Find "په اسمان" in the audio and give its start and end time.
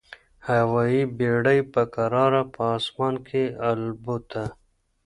2.53-3.15